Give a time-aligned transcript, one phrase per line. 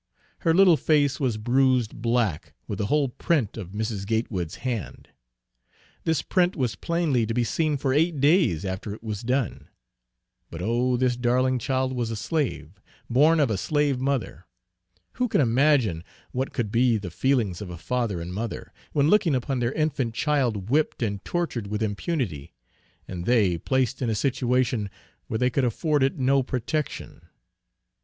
[0.39, 4.07] Her little face was bruised black with the whole print of Mrs.
[4.07, 5.09] Gatewood's hand.
[6.05, 9.67] This print was plainly to be seen for eight days after it was done.
[10.49, 10.97] But oh!
[10.97, 14.47] this darling child was a slave; born of a slave mother.
[15.21, 19.35] Who can imagine what could be the feelings of a father and mother, when looking
[19.35, 22.55] upon their infant child whipped and tortured with impunity,
[23.07, 24.89] and they placed in a situation
[25.27, 27.21] where they could afford it no protection.